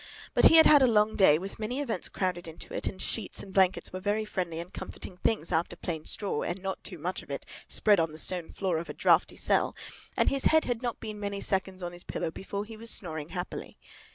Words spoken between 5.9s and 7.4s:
straw, and not too much of